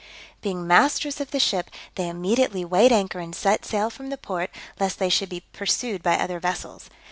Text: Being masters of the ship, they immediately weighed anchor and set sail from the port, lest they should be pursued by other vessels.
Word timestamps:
Being 0.41 0.65
masters 0.65 1.21
of 1.21 1.29
the 1.29 1.39
ship, 1.39 1.69
they 1.93 2.09
immediately 2.09 2.65
weighed 2.65 2.91
anchor 2.91 3.19
and 3.19 3.35
set 3.35 3.63
sail 3.65 3.91
from 3.91 4.09
the 4.09 4.17
port, 4.17 4.49
lest 4.79 4.97
they 4.97 5.09
should 5.09 5.29
be 5.29 5.43
pursued 5.53 6.01
by 6.01 6.15
other 6.17 6.39
vessels. 6.39 6.89